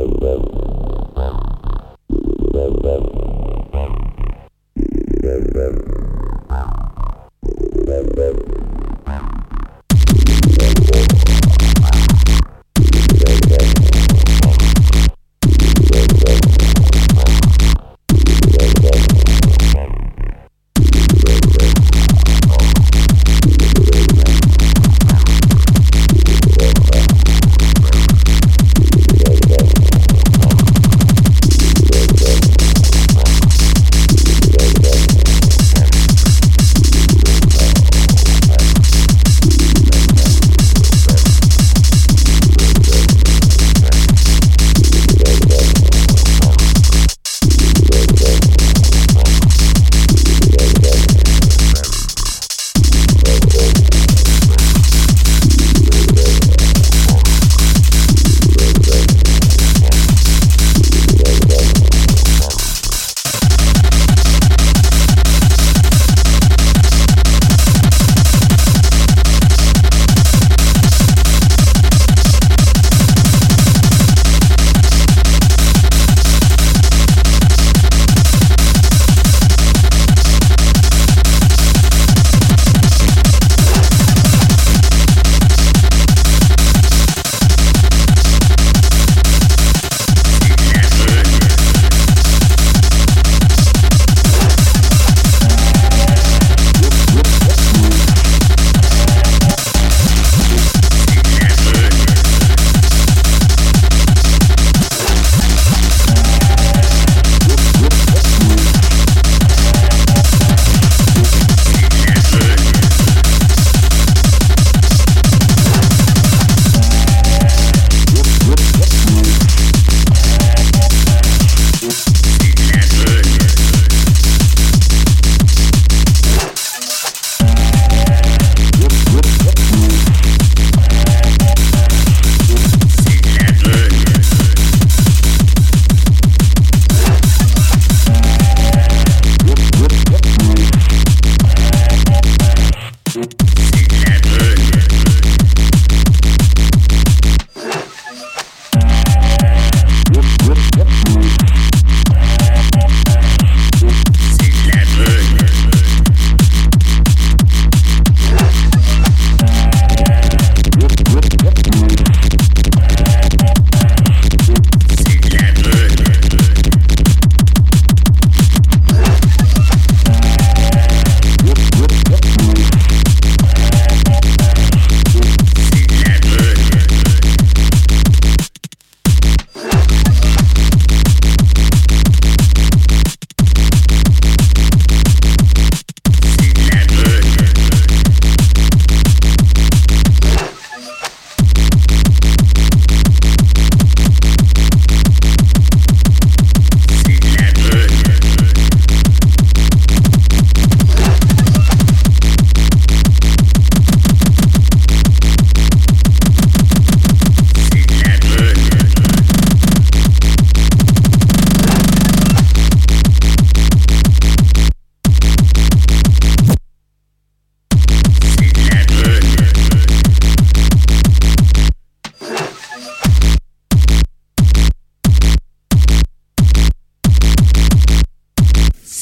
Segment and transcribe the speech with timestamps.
[0.00, 0.40] Thank you.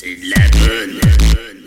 [0.00, 1.57] C'est de la bonne.